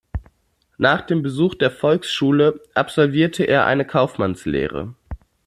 Nach 0.79 1.01
dem 1.01 1.21
Besuch 1.21 1.53
der 1.53 1.69
Volksschule 1.69 2.59
absolvierte 2.73 3.43
er 3.43 3.67
eine 3.67 3.85
Kaufmannslehre. 3.85 4.95